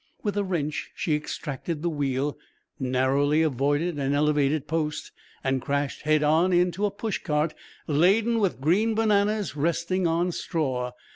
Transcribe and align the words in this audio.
With 0.23 0.35
a 0.35 0.43
wrench 0.43 0.89
she 0.95 1.13
extracted 1.13 1.83
the 1.83 1.87
wheel, 1.91 2.35
narrowly 2.79 3.43
avoided 3.43 3.99
an 3.99 4.15
elevated 4.15 4.67
post 4.67 5.11
and 5.43 5.61
crashed 5.61 6.01
head 6.01 6.23
on 6.23 6.51
into 6.51 6.87
a 6.87 6.89
push 6.89 7.19
cart, 7.19 7.53
laden 7.85 8.39
with 8.39 8.59
green 8.59 8.95
bananas 8.95 9.55
resting 9.55 10.07
on 10.07 10.31
straw. 10.31 10.89